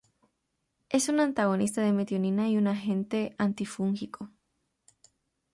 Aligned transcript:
Es 0.89 1.09
un 1.09 1.19
antagonista 1.19 1.83
de 1.83 1.93
metionina 1.93 2.49
y 2.49 2.57
un 2.57 2.65
agente 2.65 3.35
antifúngico. 3.37 4.31